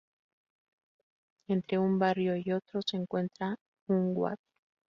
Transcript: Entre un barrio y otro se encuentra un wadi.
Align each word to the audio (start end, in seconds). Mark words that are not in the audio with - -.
Entre 1.47 1.77
un 1.77 1.99
barrio 1.99 2.35
y 2.35 2.51
otro 2.53 2.81
se 2.81 2.97
encuentra 2.97 3.55
un 3.87 4.13
wadi. 4.17 4.37